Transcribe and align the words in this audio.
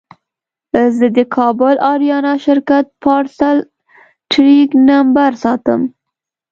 زه 0.97 1.07
د 1.17 1.19
کابل 1.35 1.75
اریانا 1.91 2.33
شرکت 2.45 2.85
پارسل 3.03 3.57
ټرېک 4.31 4.69
نمبر 4.89 5.31
ساتم. 5.43 5.81